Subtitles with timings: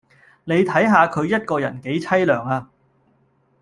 [0.45, 2.67] 你睇下佢一個人幾淒涼呀